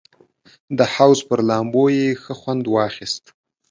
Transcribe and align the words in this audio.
د 0.77 0.79
حوض 0.93 1.19
پر 1.27 1.39
لامبو 1.49 1.83
یې 1.97 2.07
ښه 2.21 2.33
خوند 2.39 2.63
واخیست. 2.67 3.23